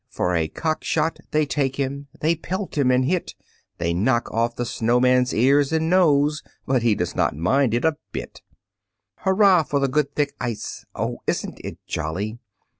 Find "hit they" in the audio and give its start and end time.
3.05-3.93